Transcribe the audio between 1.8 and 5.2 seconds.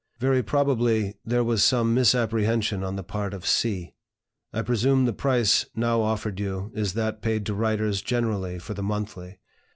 misapprehension on the part of C. I presume the